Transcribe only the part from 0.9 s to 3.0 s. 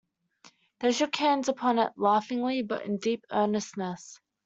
shook hands upon it laughingly, but in